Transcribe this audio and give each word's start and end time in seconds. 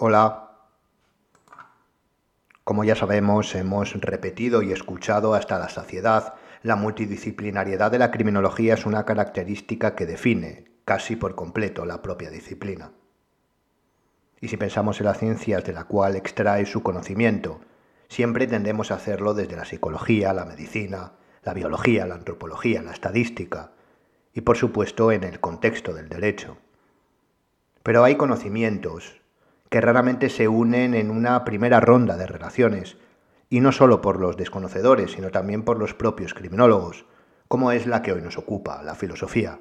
Hola. 0.00 0.52
Como 2.62 2.84
ya 2.84 2.94
sabemos, 2.94 3.52
hemos 3.56 3.94
repetido 3.94 4.62
y 4.62 4.70
escuchado 4.70 5.34
hasta 5.34 5.58
la 5.58 5.68
saciedad, 5.68 6.34
la 6.62 6.76
multidisciplinariedad 6.76 7.90
de 7.90 7.98
la 7.98 8.12
criminología 8.12 8.74
es 8.74 8.86
una 8.86 9.04
característica 9.04 9.96
que 9.96 10.06
define, 10.06 10.70
casi 10.84 11.16
por 11.16 11.34
completo, 11.34 11.84
la 11.84 12.00
propia 12.00 12.30
disciplina. 12.30 12.92
Y 14.40 14.46
si 14.46 14.56
pensamos 14.56 15.00
en 15.00 15.06
las 15.06 15.18
ciencias 15.18 15.64
de 15.64 15.72
la 15.72 15.82
cual 15.82 16.14
extrae 16.14 16.64
su 16.64 16.84
conocimiento, 16.84 17.60
siempre 18.06 18.46
tendemos 18.46 18.92
a 18.92 18.94
hacerlo 18.94 19.34
desde 19.34 19.56
la 19.56 19.64
psicología, 19.64 20.32
la 20.32 20.44
medicina, 20.44 21.14
la 21.42 21.54
biología, 21.54 22.06
la 22.06 22.14
antropología, 22.14 22.82
la 22.82 22.92
estadística 22.92 23.72
y 24.32 24.42
por 24.42 24.56
supuesto 24.56 25.10
en 25.10 25.24
el 25.24 25.40
contexto 25.40 25.92
del 25.92 26.08
derecho. 26.08 26.56
Pero 27.82 28.04
hay 28.04 28.14
conocimientos 28.14 29.18
que 29.70 29.80
raramente 29.80 30.30
se 30.30 30.48
unen 30.48 30.94
en 30.94 31.10
una 31.10 31.44
primera 31.44 31.80
ronda 31.80 32.16
de 32.16 32.26
relaciones, 32.26 32.96
y 33.50 33.60
no 33.60 33.72
solo 33.72 34.00
por 34.00 34.20
los 34.20 34.36
desconocedores, 34.36 35.12
sino 35.12 35.30
también 35.30 35.62
por 35.62 35.78
los 35.78 35.94
propios 35.94 36.34
criminólogos, 36.34 37.06
como 37.48 37.72
es 37.72 37.86
la 37.86 38.02
que 38.02 38.12
hoy 38.12 38.20
nos 38.20 38.36
ocupa, 38.36 38.82
la 38.82 38.94
filosofía. 38.94 39.60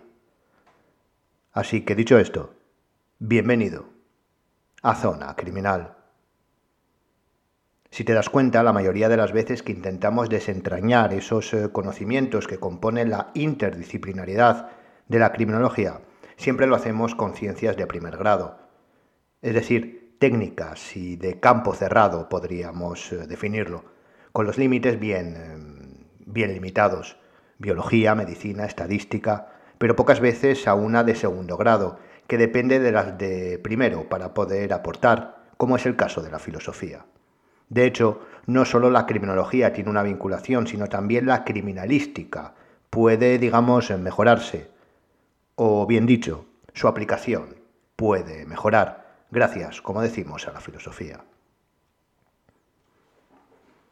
Así 1.53 1.81
que 1.81 1.95
dicho 1.95 2.19
esto, 2.19 2.53
bienvenido 3.19 3.85
a 4.83 4.95
Zona 4.95 5.35
Criminal. 5.35 5.95
Si 7.89 8.03
te 8.03 8.13
das 8.13 8.29
cuenta, 8.29 8.61
la 8.63 8.73
mayoría 8.73 9.09
de 9.09 9.17
las 9.17 9.31
veces 9.31 9.63
que 9.63 9.71
intentamos 9.71 10.29
desentrañar 10.29 11.13
esos 11.13 11.53
eh, 11.53 11.69
conocimientos 11.71 12.45
que 12.45 12.59
componen 12.59 13.09
la 13.09 13.31
interdisciplinariedad 13.33 14.69
de 15.07 15.19
la 15.19 15.31
criminología, 15.31 16.01
siempre 16.35 16.67
lo 16.67 16.75
hacemos 16.75 17.15
con 17.15 17.33
ciencias 17.33 17.77
de 17.77 17.87
primer 17.87 18.17
grado, 18.17 18.66
es 19.47 19.53
decir, 19.53 20.17
técnicas 20.19 20.97
y 20.97 21.15
de 21.15 21.39
campo 21.39 21.73
cerrado 21.73 22.27
podríamos 22.27 23.13
eh, 23.13 23.27
definirlo, 23.27 23.85
con 24.33 24.45
los 24.45 24.57
límites 24.57 24.99
bien, 24.99 25.35
eh, 25.37 26.05
bien 26.25 26.53
limitados, 26.53 27.15
biología, 27.57 28.13
medicina, 28.13 28.65
estadística, 28.65 29.47
pero 29.77 29.95
pocas 29.95 30.19
veces 30.19 30.67
a 30.67 30.73
una 30.73 31.05
de 31.05 31.15
segundo 31.15 31.55
grado, 31.55 31.97
que 32.27 32.37
depende 32.37 32.79
de 32.79 32.91
las 32.91 33.17
de 33.17 33.57
primero 33.57 34.09
para 34.09 34.33
poder 34.33 34.73
aportar, 34.73 35.45
como 35.55 35.77
es 35.77 35.85
el 35.85 35.95
caso 35.95 36.21
de 36.21 36.29
la 36.29 36.39
filosofía. 36.39 37.05
De 37.69 37.85
hecho, 37.85 38.19
no 38.47 38.65
solo 38.65 38.91
la 38.91 39.05
criminología 39.05 39.71
tiene 39.71 39.89
una 39.89 40.03
vinculación, 40.03 40.67
sino 40.67 40.87
también 40.87 41.25
la 41.25 41.45
criminalística 41.45 42.53
puede, 42.89 43.39
digamos, 43.39 43.91
mejorarse. 43.91 44.71
O 45.55 45.87
bien 45.87 46.05
dicho, 46.05 46.47
su 46.73 46.89
aplicación 46.89 47.55
puede 47.95 48.45
mejorar, 48.45 49.06
gracias, 49.31 49.81
como 49.81 50.01
decimos, 50.01 50.47
a 50.47 50.51
la 50.51 50.61
filosofía. 50.61 51.23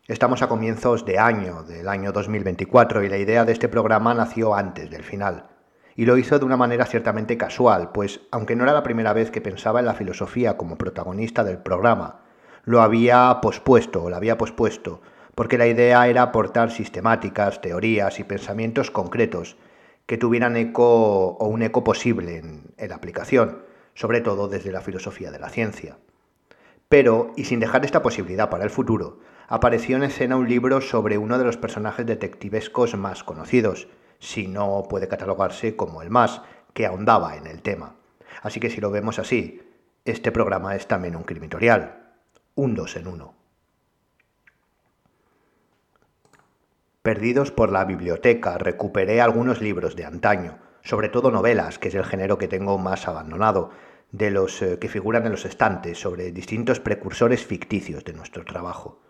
Estamos 0.08 0.44
a 0.44 0.48
comienzos 0.48 1.04
de 1.04 1.18
año, 1.18 1.64
del 1.64 1.88
año 1.88 2.12
2024, 2.12 3.04
y 3.04 3.10
la 3.10 3.18
idea 3.18 3.44
de 3.44 3.54
este 3.54 3.68
programa 3.68 4.14
nació 4.14 4.54
antes 4.54 4.92
del 4.92 5.04
final. 5.04 5.48
Y 5.96 6.06
lo 6.06 6.18
hizo 6.18 6.38
de 6.38 6.46
una 6.46 6.58
manera 6.58 6.86
ciertamente 6.86 7.38
casual, 7.38 7.92
pues 7.92 8.22
aunque 8.30 8.56
no 8.56 8.66
era 8.66 8.74
la 8.74 8.84
primera 8.84 9.14
vez 9.14 9.32
que 9.32 9.42
pensaba 9.42 9.80
en 9.80 9.88
la 9.88 9.96
filosofía 9.96 10.58
como 10.58 10.78
protagonista 10.78 11.44
del 11.44 11.58
programa, 11.58 12.22
lo 12.66 12.82
había 12.82 13.40
pospuesto 13.42 14.04
o 14.04 14.10
la 14.12 14.18
había 14.18 14.38
pospuesto, 14.38 15.02
porque 15.34 15.58
la 15.58 15.66
idea 15.66 16.08
era 16.08 16.22
aportar 16.22 16.70
sistemáticas, 16.70 17.62
teorías 17.62 18.20
y 18.20 18.24
pensamientos 18.24 18.92
concretos 18.92 19.58
que 20.06 20.18
tuvieran 20.18 20.56
eco 20.56 21.30
o 21.30 21.48
un 21.48 21.64
eco 21.64 21.84
posible 21.84 22.38
en, 22.38 22.64
en 22.78 22.90
la 22.90 22.96
aplicación, 22.96 23.64
sobre 23.96 24.22
todo 24.22 24.48
desde 24.48 24.72
la 24.72 24.82
filosofía 24.82 25.32
de 25.32 25.40
la 25.40 25.50
ciencia. 25.50 25.98
Pero, 26.88 27.32
y 27.36 27.46
sin 27.46 27.60
dejar 27.60 27.84
esta 27.84 28.04
posibilidad 28.04 28.50
para 28.50 28.64
el 28.64 28.70
futuro, 28.70 29.20
apareció 29.48 29.96
en 29.98 30.04
escena 30.04 30.38
un 30.38 30.48
libro 30.48 30.82
sobre 30.82 31.18
uno 31.18 31.40
de 31.40 31.46
los 31.46 31.58
personajes 31.58 32.06
detectivescos 32.06 32.96
más 32.96 33.24
conocidos, 33.24 33.88
si 34.20 34.48
no 34.48 34.84
puede 34.90 35.08
catalogarse 35.08 35.76
como 35.76 36.02
el 36.02 36.10
más, 36.10 36.42
que 36.74 36.86
ahondaba 36.86 37.38
en 37.38 37.48
el 37.48 37.62
tema. 37.62 37.96
Así 38.44 38.60
que 38.60 38.70
si 38.70 38.82
lo 38.82 38.92
vemos 38.92 39.18
así, 39.18 39.62
este 40.04 40.32
programa 40.32 40.76
es 40.76 40.88
también 40.88 41.16
un 41.16 41.24
crimitorial, 41.24 42.14
un 42.54 42.76
dos 42.76 42.96
en 42.96 43.08
uno. 43.08 43.34
Perdidos 47.02 47.52
por 47.52 47.72
la 47.72 47.86
biblioteca, 47.86 48.58
recuperé 48.58 49.22
algunos 49.22 49.62
libros 49.62 49.96
de 49.96 50.06
antaño, 50.06 50.58
sobre 50.86 51.10
todo 51.10 51.32
novelas, 51.32 51.80
que 51.80 51.90
es 51.90 51.96
el 51.96 52.06
género 52.06 52.38
que 52.38 52.48
tengo 52.48 52.78
más 52.78 53.08
abandonado, 53.08 53.72
de 54.12 54.30
los 54.30 54.62
eh, 54.62 54.78
que 54.80 54.88
figuran 54.88 55.26
en 55.26 55.32
los 55.32 55.44
estantes, 55.44 56.00
sobre 56.00 56.32
distintos 56.32 56.80
precursores 56.80 57.44
ficticios 57.44 58.06
de 58.06 58.14
nuestro 58.14 58.46
trabajo. 58.46 59.02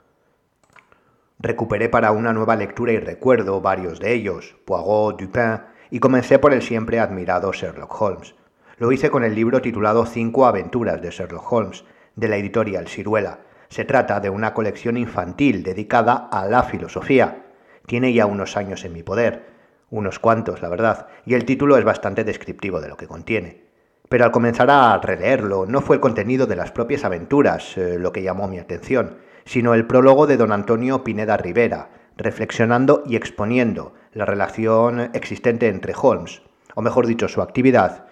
Recuperé 1.37 1.89
para 1.89 2.11
una 2.11 2.31
nueva 2.31 2.55
lectura 2.55 2.93
y 2.93 2.97
recuerdo 2.99 3.59
varios 3.59 3.99
de 3.99 4.13
ellos, 4.13 4.55
Poirot, 4.65 5.19
Dupin, 5.19 5.61
y 5.91 5.99
comencé 5.99 6.39
por 6.39 6.53
el 6.53 6.61
siempre 6.61 6.99
admirado 6.99 7.51
Sherlock 7.51 8.01
Holmes. 8.01 8.35
Lo 8.77 8.91
hice 8.93 9.11
con 9.11 9.25
el 9.25 9.35
libro 9.35 9.61
titulado 9.61 10.05
Cinco 10.05 10.45
aventuras 10.45 11.01
de 11.01 11.11
Sherlock 11.11 11.51
Holmes, 11.51 11.83
de 12.15 12.29
la 12.29 12.37
editorial 12.37 12.87
Ciruela. 12.87 13.39
Se 13.67 13.83
trata 13.83 14.21
de 14.21 14.29
una 14.29 14.53
colección 14.53 14.95
infantil 14.95 15.61
dedicada 15.61 16.29
a 16.31 16.45
la 16.45 16.63
filosofía. 16.63 17.47
Tiene 17.85 18.13
ya 18.13 18.25
unos 18.25 18.55
años 18.55 18.85
en 18.85 18.93
mi 18.93 19.03
poder, 19.03 19.54
unos 19.95 20.19
cuantos, 20.19 20.61
la 20.61 20.69
verdad, 20.69 21.07
y 21.25 21.35
el 21.35 21.45
título 21.45 21.77
es 21.77 21.85
bastante 21.85 22.25
descriptivo 22.25 22.81
de 22.81 22.89
lo 22.89 22.97
que 22.97 23.07
contiene. 23.07 23.63
Pero 24.09 24.25
al 24.25 24.31
comenzar 24.31 24.69
a 24.69 24.97
releerlo, 24.97 25.65
no 25.65 25.81
fue 25.81 25.95
el 25.95 26.01
contenido 26.01 26.45
de 26.45 26.57
las 26.57 26.71
propias 26.71 27.05
aventuras 27.05 27.77
eh, 27.77 27.97
lo 27.97 28.11
que 28.11 28.21
llamó 28.21 28.47
mi 28.47 28.59
atención, 28.59 29.17
sino 29.45 29.73
el 29.73 29.87
prólogo 29.87 30.27
de 30.27 30.37
don 30.37 30.51
Antonio 30.51 31.03
Pineda 31.03 31.37
Rivera, 31.37 31.89
reflexionando 32.17 33.03
y 33.05 33.15
exponiendo 33.15 33.93
la 34.11 34.25
relación 34.25 35.11
existente 35.13 35.69
entre 35.69 35.93
Holmes, 35.99 36.41
o 36.75 36.81
mejor 36.81 37.07
dicho, 37.07 37.27
su 37.29 37.41
actividad, 37.41 38.07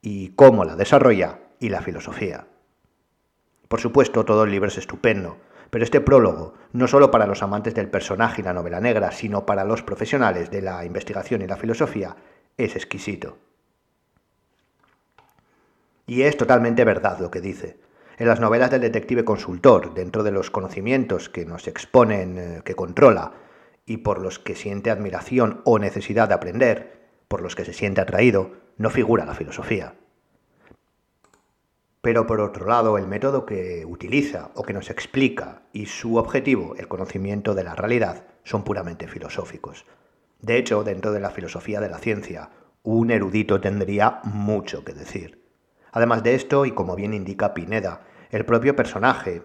y 0.00 0.30
cómo 0.30 0.64
la 0.64 0.76
desarrolla, 0.76 1.40
y 1.58 1.68
la 1.68 1.82
filosofía. 1.82 2.46
Por 3.68 3.80
supuesto, 3.80 4.24
todo 4.24 4.44
el 4.44 4.50
libro 4.50 4.68
es 4.68 4.78
estupendo, 4.78 5.38
pero 5.70 5.84
este 5.84 6.00
prólogo, 6.00 6.54
no 6.72 6.86
solo 6.86 7.10
para 7.10 7.26
los 7.26 7.42
amantes 7.42 7.74
del 7.74 7.90
personaje 7.90 8.40
y 8.40 8.44
la 8.44 8.52
novela 8.52 8.80
negra, 8.80 9.12
sino 9.12 9.46
para 9.46 9.64
los 9.64 9.82
profesionales 9.82 10.50
de 10.50 10.62
la 10.62 10.84
investigación 10.84 11.42
y 11.42 11.46
la 11.46 11.56
filosofía, 11.56 12.16
es 12.56 12.76
exquisito. 12.76 13.38
Y 16.06 16.22
es 16.22 16.36
totalmente 16.36 16.84
verdad 16.84 17.18
lo 17.18 17.30
que 17.30 17.40
dice. 17.40 17.78
En 18.16 18.28
las 18.28 18.40
novelas 18.40 18.70
del 18.70 18.82
detective 18.82 19.24
consultor, 19.24 19.94
dentro 19.94 20.22
de 20.22 20.30
los 20.30 20.50
conocimientos 20.50 21.28
que 21.28 21.44
nos 21.44 21.66
exponen, 21.66 22.38
eh, 22.38 22.62
que 22.64 22.74
controla, 22.74 23.32
y 23.86 23.98
por 23.98 24.20
los 24.20 24.38
que 24.38 24.54
siente 24.54 24.90
admiración 24.90 25.60
o 25.64 25.78
necesidad 25.78 26.28
de 26.28 26.34
aprender, 26.34 27.08
por 27.28 27.42
los 27.42 27.56
que 27.56 27.64
se 27.64 27.72
siente 27.72 28.00
atraído, 28.00 28.52
no 28.76 28.90
figura 28.90 29.24
la 29.24 29.34
filosofía. 29.34 29.94
Pero 32.04 32.26
por 32.26 32.42
otro 32.42 32.66
lado, 32.66 32.98
el 32.98 33.06
método 33.06 33.46
que 33.46 33.86
utiliza 33.86 34.50
o 34.56 34.62
que 34.62 34.74
nos 34.74 34.90
explica 34.90 35.62
y 35.72 35.86
su 35.86 36.16
objetivo, 36.16 36.74
el 36.76 36.86
conocimiento 36.86 37.54
de 37.54 37.64
la 37.64 37.74
realidad, 37.74 38.26
son 38.42 38.62
puramente 38.62 39.08
filosóficos. 39.08 39.86
De 40.42 40.58
hecho, 40.58 40.84
dentro 40.84 41.12
de 41.12 41.20
la 41.20 41.30
filosofía 41.30 41.80
de 41.80 41.88
la 41.88 41.96
ciencia, 41.96 42.50
un 42.82 43.10
erudito 43.10 43.58
tendría 43.58 44.20
mucho 44.24 44.84
que 44.84 44.92
decir. 44.92 45.48
Además 45.92 46.22
de 46.22 46.34
esto, 46.34 46.66
y 46.66 46.72
como 46.72 46.94
bien 46.94 47.14
indica 47.14 47.54
Pineda, 47.54 48.02
el 48.30 48.44
propio 48.44 48.76
personaje, 48.76 49.40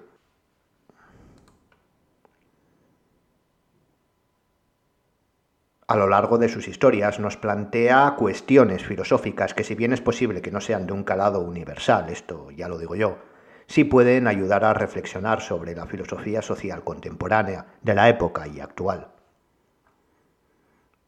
a 5.89 5.95
lo 5.95 6.07
largo 6.07 6.38
de 6.38 6.50
sus 6.50 6.67
historias 6.67 7.19
nos 7.19 7.35
plantea 7.35 8.13
cuestiones 8.16 8.85
filosóficas 8.85 9.55
que 9.55 9.63
si 9.63 9.73
bien 9.73 9.91
es 9.91 10.01
posible 10.01 10.39
que 10.39 10.51
no 10.51 10.61
sean 10.61 10.85
de 10.85 10.94
un 10.94 11.03
calado 11.03 11.39
universal, 11.39 12.11
esto 12.11 12.51
ya 12.51 12.67
lo 12.67 12.77
digo 12.77 12.95
yo, 12.95 13.17
sí 13.66 13.85
pueden 13.85 14.28
ayudar 14.28 14.66
a 14.66 14.75
reflexionar 14.75 15.41
sobre 15.41 15.75
la 15.75 15.87
filosofía 15.87 16.43
social 16.43 16.84
contemporánea 16.84 17.66
de 17.81 17.96
la 17.96 18.08
época 18.08 18.47
y 18.47 18.59
actual. 18.59 19.08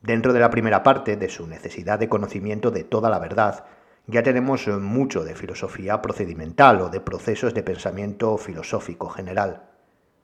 Dentro 0.02 0.34
de 0.34 0.40
la 0.40 0.50
primera 0.50 0.82
parte 0.82 1.16
de 1.16 1.30
su 1.30 1.46
necesidad 1.46 2.00
de 2.00 2.10
conocimiento 2.10 2.72
de 2.72 2.84
toda 2.84 3.12
la 3.12 3.20
verdad, 3.20 3.66
ya 4.08 4.24
tenemos 4.24 4.68
mucho 4.68 5.24
de 5.24 5.36
filosofía 5.36 6.02
procedimental 6.02 6.82
o 6.82 6.90
de 6.90 7.02
procesos 7.02 7.54
de 7.54 7.62
pensamiento 7.62 8.36
filosófico 8.40 9.10
general. 9.10 9.62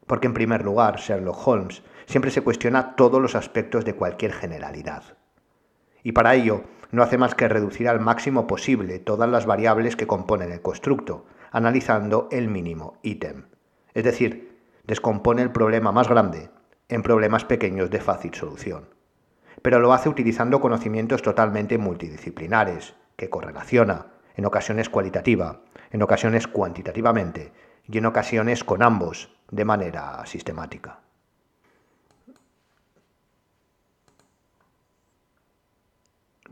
Porque 0.07 0.27
en 0.27 0.33
primer 0.33 0.63
lugar, 0.63 0.97
Sherlock 0.97 1.47
Holmes 1.47 1.83
siempre 2.05 2.31
se 2.31 2.41
cuestiona 2.41 2.95
todos 2.95 3.21
los 3.21 3.35
aspectos 3.35 3.85
de 3.85 3.93
cualquier 3.93 4.33
generalidad. 4.33 5.03
Y 6.01 6.13
para 6.13 6.33
ello 6.35 6.63
no 6.91 7.03
hace 7.03 7.17
más 7.17 7.35
que 7.35 7.49
reducir 7.49 7.89
al 7.89 7.99
máximo 7.99 8.47
posible 8.47 8.99
todas 8.99 9.29
las 9.29 9.45
variables 9.45 9.95
que 9.95 10.07
componen 10.07 10.51
el 10.51 10.61
constructo, 10.61 11.25
analizando 11.51 12.29
el 12.31 12.47
mínimo 12.47 12.97
ítem. 13.03 13.47
Es 13.93 14.05
decir, 14.05 14.57
descompone 14.85 15.41
el 15.41 15.51
problema 15.51 15.91
más 15.91 16.07
grande 16.07 16.49
en 16.87 17.03
problemas 17.03 17.43
pequeños 17.43 17.89
de 17.89 17.99
fácil 17.99 18.33
solución. 18.33 18.85
Pero 19.61 19.79
lo 19.79 19.91
hace 19.91 20.07
utilizando 20.07 20.61
conocimientos 20.61 21.21
totalmente 21.21 21.77
multidisciplinares, 21.77 22.95
que 23.17 23.29
correlaciona, 23.29 24.07
en 24.35 24.45
ocasiones 24.45 24.89
cualitativa, 24.89 25.63
en 25.91 26.03
ocasiones 26.03 26.47
cuantitativamente, 26.47 27.51
y 27.83 27.97
en 27.97 28.05
ocasiones 28.05 28.63
con 28.63 28.83
ambos 28.83 29.36
de 29.51 29.65
manera 29.65 30.25
sistemática. 30.25 30.99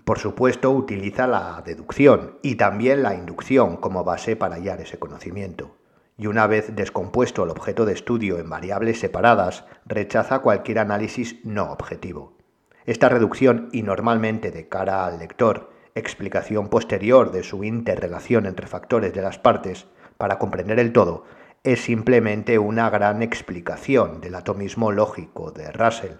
Por 0.05 0.19
supuesto, 0.19 0.69
utiliza 0.69 1.25
la 1.25 1.63
deducción 1.65 2.37
y 2.43 2.55
también 2.55 3.01
la 3.01 3.15
inducción 3.15 3.77
como 3.77 4.03
base 4.03 4.35
para 4.35 4.55
hallar 4.55 4.79
ese 4.79 4.99
conocimiento. 4.99 5.77
Y 6.15 6.27
una 6.27 6.45
vez 6.45 6.75
descompuesto 6.75 7.43
el 7.43 7.49
objeto 7.49 7.85
de 7.85 7.93
estudio 7.93 8.37
en 8.37 8.47
variables 8.47 8.99
separadas, 8.99 9.65
rechaza 9.85 10.39
cualquier 10.39 10.77
análisis 10.77 11.43
no 11.43 11.71
objetivo. 11.71 12.37
Esta 12.85 13.09
reducción 13.09 13.69
y 13.71 13.81
normalmente 13.81 14.51
de 14.51 14.69
cara 14.69 15.07
al 15.07 15.17
lector, 15.17 15.71
explicación 15.95 16.69
posterior 16.69 17.31
de 17.31 17.41
su 17.41 17.63
interrelación 17.63 18.45
entre 18.45 18.67
factores 18.67 19.11
de 19.11 19.23
las 19.23 19.39
partes 19.39 19.87
para 20.17 20.37
comprender 20.37 20.77
el 20.77 20.93
todo, 20.93 21.23
es 21.65 21.83
simplemente 21.83 22.59
una 22.59 22.91
gran 22.91 23.23
explicación 23.23 24.21
del 24.21 24.35
atomismo 24.35 24.91
lógico 24.91 25.51
de 25.51 25.71
Russell 25.71 26.13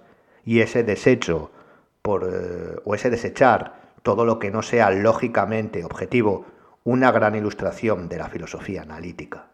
y 0.44 0.62
ese 0.62 0.84
desecho 0.84 1.52
por, 2.02 2.24
eh, 2.24 2.76
o 2.84 2.96
ese 2.96 3.12
desechar 3.12 3.94
todo 4.02 4.26
lo 4.26 4.40
que 4.40 4.50
no 4.50 4.64
sea 4.64 4.90
lógicamente 4.90 5.86
objetivo, 5.86 6.46
una 6.84 7.12
gran 7.12 7.36
ilustración 7.36 8.10
de 8.10 8.18
la 8.18 8.30
filosofía 8.30 8.82
analítica. 8.82 9.48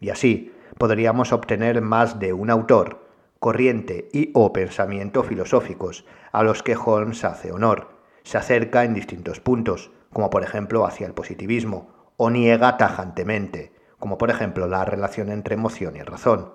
Y 0.00 0.08
así 0.08 0.52
podríamos 0.78 1.32
obtener 1.32 1.82
más 1.82 2.18
de 2.18 2.32
un 2.32 2.48
autor, 2.48 3.06
corriente 3.38 4.08
y 4.12 4.30
o 4.34 4.52
pensamiento 4.52 5.22
filosóficos 5.24 6.06
a 6.32 6.42
los 6.42 6.62
que 6.62 6.76
Holmes 6.76 7.24
hace 7.24 7.52
honor, 7.52 7.88
se 8.22 8.38
acerca 8.38 8.84
en 8.84 8.94
distintos 8.94 9.40
puntos, 9.40 9.90
como 10.10 10.30
por 10.30 10.42
ejemplo 10.42 10.86
hacia 10.86 11.06
el 11.06 11.14
positivismo, 11.14 12.12
o 12.16 12.30
niega 12.30 12.78
tajantemente, 12.78 13.72
como 13.98 14.18
por 14.18 14.30
ejemplo 14.30 14.66
la 14.66 14.84
relación 14.84 15.30
entre 15.30 15.54
emoción 15.54 15.96
y 15.96 16.02
razón, 16.02 16.52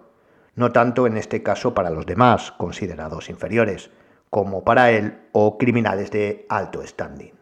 no 0.55 0.71
tanto 0.71 1.07
en 1.07 1.17
este 1.17 1.43
caso 1.43 1.73
para 1.73 1.89
los 1.89 2.05
demás, 2.05 2.51
considerados 2.51 3.29
inferiores, 3.29 3.89
como 4.29 4.63
para 4.63 4.91
él 4.91 5.19
o 5.31 5.57
criminales 5.57 6.11
de 6.11 6.45
alto 6.49 6.85
standing. 6.85 7.33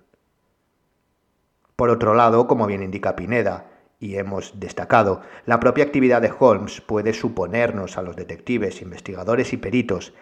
Por 1.75 1.89
otro 1.89 2.13
lado, 2.13 2.47
como 2.47 2.67
bien 2.67 2.83
indica 2.83 3.15
Pineda, 3.15 3.67
y 3.99 4.17
hemos 4.17 4.59
destacado, 4.59 5.21
la 5.45 5.59
propia 5.59 5.83
actividad 5.83 6.21
de 6.21 6.33
Holmes 6.37 6.81
puede 6.81 7.13
suponernos 7.13 7.97
a 7.97 8.01
los 8.01 8.15
detectives, 8.15 8.81
investigadores 8.81 9.53
y 9.53 9.57
peritos 9.57 10.13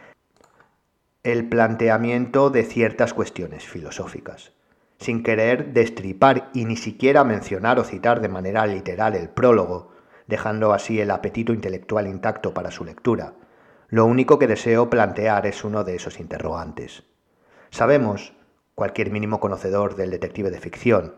el 1.23 1.49
planteamiento 1.49 2.49
de 2.49 2.63
ciertas 2.63 3.13
cuestiones 3.13 3.65
filosóficas, 3.65 4.53
sin 4.99 5.23
querer 5.23 5.73
destripar 5.73 6.49
y 6.53 6.65
ni 6.65 6.75
siquiera 6.75 7.23
mencionar 7.23 7.79
o 7.79 7.83
citar 7.83 8.19
de 8.19 8.27
manera 8.27 8.65
literal 8.67 9.15
el 9.15 9.29
prólogo, 9.29 9.93
dejando 10.27 10.73
así 10.73 10.99
el 10.99 11.09
apetito 11.09 11.53
intelectual 11.53 12.05
intacto 12.05 12.53
para 12.53 12.69
su 12.69 12.83
lectura. 12.83 13.33
Lo 13.87 14.05
único 14.05 14.37
que 14.37 14.47
deseo 14.47 14.89
plantear 14.89 15.47
es 15.47 15.63
uno 15.63 15.83
de 15.83 15.95
esos 15.95 16.19
interrogantes. 16.19 17.03
Sabemos, 17.71 18.33
cualquier 18.75 19.09
mínimo 19.09 19.39
conocedor 19.39 19.95
del 19.95 20.11
detective 20.11 20.51
de 20.51 20.59
ficción, 20.59 21.15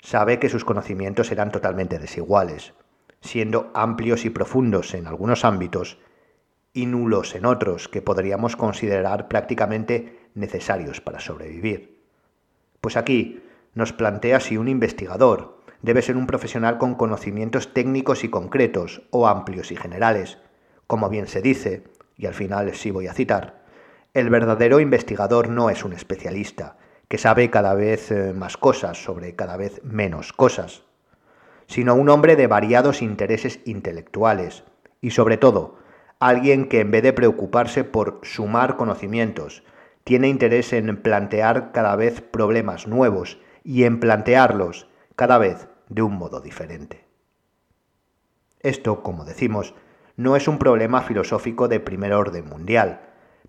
sabe 0.00 0.38
que 0.38 0.48
sus 0.48 0.64
conocimientos 0.64 1.32
eran 1.32 1.50
totalmente 1.50 1.98
desiguales, 1.98 2.74
siendo 3.20 3.70
amplios 3.74 4.24
y 4.24 4.30
profundos 4.30 4.94
en 4.94 5.06
algunos 5.06 5.44
ámbitos 5.44 5.98
y 6.72 6.86
nulos 6.86 7.34
en 7.34 7.44
otros 7.44 7.88
que 7.88 8.02
podríamos 8.02 8.54
considerar 8.54 9.26
prácticamente 9.28 10.30
necesarios 10.34 11.00
para 11.00 11.20
sobrevivir. 11.20 11.95
Pues 12.80 12.96
aquí 12.96 13.42
nos 13.74 13.92
plantea 13.92 14.40
si 14.40 14.56
un 14.56 14.68
investigador 14.68 15.62
debe 15.82 16.02
ser 16.02 16.16
un 16.16 16.26
profesional 16.26 16.78
con 16.78 16.94
conocimientos 16.94 17.72
técnicos 17.72 18.24
y 18.24 18.28
concretos 18.28 19.02
o 19.10 19.28
amplios 19.28 19.70
y 19.70 19.76
generales. 19.76 20.38
Como 20.86 21.08
bien 21.08 21.26
se 21.26 21.42
dice, 21.42 21.84
y 22.16 22.26
al 22.26 22.34
final 22.34 22.74
sí 22.74 22.90
voy 22.90 23.06
a 23.06 23.12
citar, 23.12 23.64
el 24.14 24.30
verdadero 24.30 24.80
investigador 24.80 25.48
no 25.50 25.68
es 25.68 25.84
un 25.84 25.92
especialista, 25.92 26.78
que 27.08 27.18
sabe 27.18 27.50
cada 27.50 27.74
vez 27.74 28.10
eh, 28.10 28.32
más 28.32 28.56
cosas 28.56 29.02
sobre 29.02 29.36
cada 29.36 29.56
vez 29.56 29.80
menos 29.84 30.32
cosas, 30.32 30.82
sino 31.66 31.94
un 31.94 32.08
hombre 32.08 32.36
de 32.36 32.46
variados 32.46 33.02
intereses 33.02 33.60
intelectuales 33.64 34.64
y 35.00 35.10
sobre 35.10 35.36
todo 35.36 35.78
alguien 36.18 36.68
que 36.68 36.80
en 36.80 36.90
vez 36.90 37.02
de 37.02 37.12
preocuparse 37.12 37.84
por 37.84 38.20
sumar 38.22 38.76
conocimientos, 38.76 39.62
tiene 40.06 40.28
interés 40.28 40.72
en 40.72 41.02
plantear 41.02 41.72
cada 41.72 41.96
vez 41.96 42.20
problemas 42.20 42.86
nuevos 42.86 43.40
y 43.64 43.82
en 43.82 43.98
plantearlos 43.98 44.88
cada 45.16 45.36
vez 45.36 45.66
de 45.88 46.02
un 46.02 46.16
modo 46.16 46.40
diferente. 46.40 47.04
Esto, 48.60 49.02
como 49.02 49.24
decimos, 49.24 49.74
no 50.16 50.36
es 50.36 50.46
un 50.46 50.60
problema 50.60 51.02
filosófico 51.02 51.66
de 51.66 51.80
primer 51.80 52.12
orden 52.12 52.48
mundial, 52.48 53.00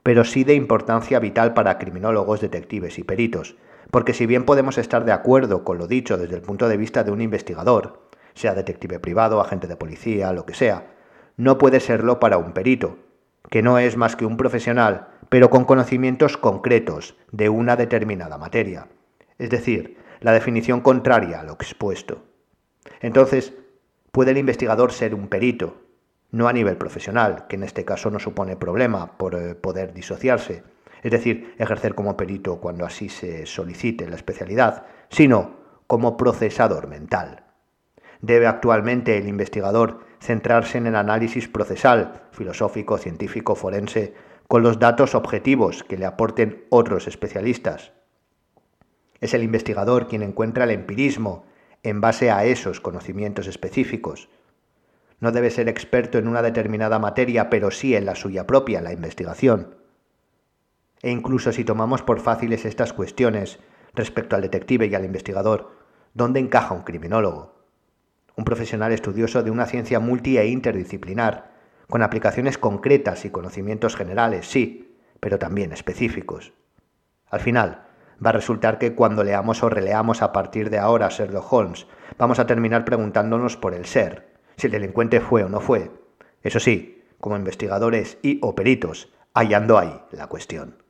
pero 0.01 0.23
sí 0.23 0.43
de 0.43 0.55
importancia 0.55 1.19
vital 1.19 1.53
para 1.53 1.77
criminólogos, 1.77 2.41
detectives 2.41 2.97
y 2.97 3.03
peritos, 3.03 3.55
porque 3.91 4.15
si 4.15 4.25
bien 4.25 4.43
podemos 4.43 4.79
estar 4.79 5.05
de 5.05 5.11
acuerdo 5.11 5.63
con 5.63 5.77
lo 5.77 5.85
dicho 5.85 6.17
desde 6.17 6.37
el 6.37 6.41
punto 6.41 6.67
de 6.67 6.77
vista 6.77 7.03
de 7.03 7.11
un 7.11 7.21
investigador, 7.21 8.09
sea 8.33 8.55
detective 8.55 8.99
privado, 8.99 9.41
agente 9.41 9.67
de 9.67 9.75
policía, 9.75 10.33
lo 10.33 10.47
que 10.47 10.55
sea, 10.55 10.87
no 11.35 11.59
puede 11.59 11.81
serlo 11.81 12.19
para 12.19 12.39
un 12.39 12.53
perito, 12.53 12.97
que 13.51 13.61
no 13.61 13.77
es 13.77 13.95
más 13.95 14.15
que 14.15 14.25
un 14.25 14.37
profesional, 14.37 15.09
pero 15.29 15.49
con 15.49 15.65
conocimientos 15.65 16.37
concretos 16.37 17.15
de 17.31 17.49
una 17.49 17.75
determinada 17.75 18.37
materia, 18.37 18.87
es 19.37 19.49
decir, 19.49 19.97
la 20.19 20.31
definición 20.31 20.81
contraria 20.81 21.39
a 21.39 21.43
lo 21.43 21.53
expuesto. 21.53 22.23
Entonces, 23.01 23.53
puede 24.11 24.31
el 24.31 24.37
investigador 24.37 24.91
ser 24.91 25.13
un 25.13 25.27
perito, 25.27 25.81
no 26.31 26.47
a 26.47 26.53
nivel 26.53 26.77
profesional, 26.77 27.45
que 27.47 27.55
en 27.55 27.63
este 27.63 27.85
caso 27.85 28.09
no 28.09 28.19
supone 28.19 28.55
problema 28.55 29.17
por 29.17 29.35
eh, 29.35 29.55
poder 29.55 29.93
disociarse, 29.93 30.63
es 31.03 31.11
decir, 31.11 31.55
ejercer 31.57 31.95
como 31.95 32.17
perito 32.17 32.59
cuando 32.59 32.85
así 32.85 33.09
se 33.09 33.45
solicite 33.45 34.09
la 34.09 34.15
especialidad, 34.15 34.85
sino 35.09 35.57
como 35.85 36.17
procesador 36.17 36.87
mental. 36.87 37.43
Debe 38.21 38.47
actualmente 38.47 39.17
el 39.17 39.27
investigador 39.27 39.99
centrarse 40.19 40.79
en 40.79 40.87
el 40.87 40.95
análisis 40.95 41.47
procesal, 41.47 42.23
filosófico, 42.31 42.97
científico, 42.97 43.55
forense, 43.55 44.15
con 44.47 44.63
los 44.63 44.79
datos 44.79 45.15
objetivos 45.15 45.83
que 45.83 45.97
le 45.97 46.05
aporten 46.05 46.65
otros 46.69 47.07
especialistas. 47.07 47.91
Es 49.19 49.33
el 49.33 49.43
investigador 49.43 50.07
quien 50.07 50.23
encuentra 50.23 50.63
el 50.63 50.71
empirismo 50.71 51.45
en 51.83 52.01
base 52.01 52.31
a 52.31 52.45
esos 52.45 52.79
conocimientos 52.79 53.47
específicos, 53.47 54.29
no 55.19 55.31
debe 55.31 55.49
ser 55.49 55.67
experto 55.67 56.19
en 56.19 56.27
una 56.27 56.43
determinada 56.43 56.99
materia, 56.99 57.49
pero 57.49 57.71
sí 57.71 57.95
en 57.95 58.05
la 58.05 58.15
suya 58.15 58.45
propia, 58.45 58.81
la 58.81 58.93
investigación. 58.93 59.75
E 61.01 61.09
incluso 61.09 61.51
si 61.51 61.63
tomamos 61.63 62.03
por 62.03 62.19
fáciles 62.19 62.65
estas 62.65 62.93
cuestiones 62.93 63.59
respecto 63.93 64.35
al 64.35 64.43
detective 64.43 64.85
y 64.85 64.95
al 64.95 65.05
investigador, 65.05 65.71
¿dónde 66.13 66.39
encaja 66.39 66.75
un 66.75 66.83
criminólogo? 66.83 67.55
Un 68.35 68.45
profesional 68.45 68.91
estudioso 68.91 69.41
de 69.41 69.49
una 69.49 69.65
ciencia 69.65 69.99
multi 69.99 70.37
e 70.37 70.47
interdisciplinar, 70.47 71.56
con 71.89 72.03
aplicaciones 72.03 72.57
concretas 72.57 73.25
y 73.25 73.29
conocimientos 73.29 73.95
generales, 73.95 74.49
sí, 74.49 74.97
pero 75.19 75.39
también 75.39 75.71
específicos. 75.71 76.53
Al 77.29 77.39
final, 77.39 77.87
va 78.23 78.29
a 78.29 78.33
resultar 78.33 78.77
que 78.77 78.93
cuando 78.95 79.23
leamos 79.23 79.63
o 79.63 79.69
releamos 79.69 80.21
a 80.21 80.31
partir 80.31 80.69
de 80.69 80.79
ahora 80.79 81.09
Sherlock 81.09 81.51
Holmes, 81.51 81.87
vamos 82.17 82.39
a 82.39 82.45
terminar 82.45 82.85
preguntándonos 82.85 83.57
por 83.57 83.73
el 83.73 83.85
ser, 83.85 84.33
si 84.55 84.67
el 84.67 84.73
delincuente 84.73 85.21
fue 85.21 85.43
o 85.43 85.49
no 85.49 85.59
fue. 85.59 85.91
Eso 86.41 86.59
sí, 86.59 87.03
como 87.19 87.37
investigadores 87.37 88.17
y 88.21 88.39
o 88.41 88.55
peritos, 88.55 89.13
hallando 89.33 89.77
ahí 89.77 90.01
la 90.11 90.27
cuestión. 90.27 90.83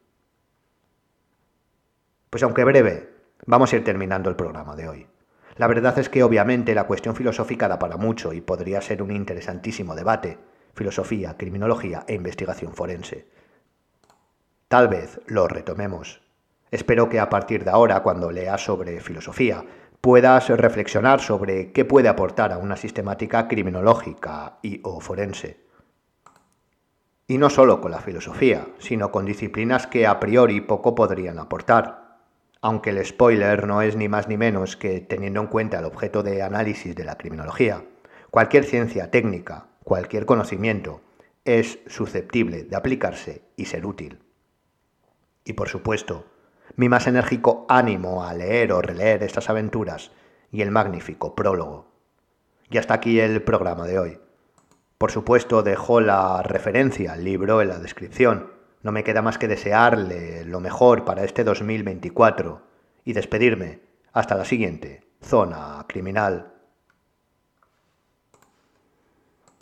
Pues 2.29 2.43
aunque 2.43 2.63
breve, 2.63 3.09
vamos 3.45 3.71
a 3.71 3.77
ir 3.77 3.83
terminando 3.83 4.29
el 4.29 4.35
programa 4.35 4.75
de 4.75 4.89
hoy. 4.89 5.07
La 5.55 5.67
verdad 5.67 5.97
es 5.97 6.09
que 6.09 6.23
obviamente 6.23 6.75
la 6.75 6.85
cuestión 6.85 7.15
filosófica 7.15 7.67
da 7.67 7.79
para 7.79 7.97
mucho 7.97 8.33
y 8.33 8.41
podría 8.41 8.79
ser 8.81 9.01
un 9.01 9.11
interesantísimo 9.11 9.95
debate, 9.95 10.37
filosofía, 10.77 11.35
criminología 11.35 12.05
e 12.07 12.13
investigación 12.13 12.73
forense. 12.73 13.27
Tal 14.67 14.87
vez 14.87 15.19
lo 15.25 15.47
retomemos. 15.47 16.21
Espero 16.71 17.09
que 17.09 17.19
a 17.19 17.29
partir 17.29 17.63
de 17.63 17.71
ahora, 17.71 18.03
cuando 18.03 18.31
lea 18.31 18.57
sobre 18.57 19.01
filosofía, 19.01 19.65
puedas 20.01 20.49
reflexionar 20.49 21.19
sobre 21.19 21.71
qué 21.71 21.83
puede 21.83 22.09
aportar 22.09 22.53
a 22.53 22.57
una 22.57 22.77
sistemática 22.77 23.47
criminológica 23.47 24.59
y 24.61 24.79
o 24.83 24.99
forense. 24.99 25.65
Y 27.27 27.37
no 27.37 27.49
solo 27.49 27.81
con 27.81 27.91
la 27.91 27.99
filosofía, 27.99 28.67
sino 28.77 29.11
con 29.11 29.25
disciplinas 29.25 29.87
que 29.87 30.05
a 30.05 30.19
priori 30.19 30.61
poco 30.61 30.95
podrían 30.95 31.39
aportar. 31.39 32.19
Aunque 32.61 32.91
el 32.91 33.05
spoiler 33.05 33.65
no 33.65 33.81
es 33.81 33.95
ni 33.95 34.07
más 34.07 34.27
ni 34.27 34.37
menos 34.37 34.77
que 34.77 35.01
teniendo 35.01 35.41
en 35.41 35.47
cuenta 35.47 35.79
el 35.79 35.85
objeto 35.85 36.23
de 36.23 36.41
análisis 36.41 36.95
de 36.95 37.03
la 37.03 37.15
criminología, 37.15 37.83
cualquier 38.31 38.63
ciencia 38.63 39.11
técnica, 39.11 39.67
cualquier 39.87 40.25
conocimiento, 40.25 40.99
es 41.45 41.79
susceptible 41.87 42.65
de 42.65 42.75
aplicarse 42.75 43.43
y 43.55 43.67
ser 43.67 43.85
útil. 43.85 44.19
Y 45.45 45.53
por 45.53 45.69
supuesto, 45.69 46.25
mi 46.75 46.89
más 46.89 47.07
enérgico 47.07 47.65
ánimo 47.69 48.25
a 48.25 48.33
leer 48.33 48.73
o 48.73 48.81
releer 48.81 49.23
estas 49.23 49.49
aventuras 49.49 50.11
y 50.51 50.61
el 50.61 50.71
magnífico 50.71 51.35
prólogo. 51.35 51.87
Y 52.69 52.79
hasta 52.79 52.95
aquí 52.95 53.21
el 53.21 53.41
programa 53.41 53.87
de 53.87 53.97
hoy. 53.97 54.19
Por 54.97 55.09
supuesto, 55.09 55.63
dejó 55.63 56.01
la 56.01 56.43
referencia 56.43 57.13
al 57.13 57.23
libro 57.23 57.61
en 57.61 57.69
la 57.69 57.79
descripción. 57.79 58.51
No 58.83 58.91
me 58.91 59.05
queda 59.05 59.21
más 59.21 59.37
que 59.37 59.47
desearle 59.47 60.43
lo 60.43 60.59
mejor 60.59 61.05
para 61.05 61.23
este 61.23 61.45
2024 61.45 62.61
y 63.05 63.13
despedirme. 63.13 63.79
Hasta 64.11 64.35
la 64.35 64.43
siguiente. 64.43 65.07
Zona 65.21 65.85
Criminal. 65.87 66.56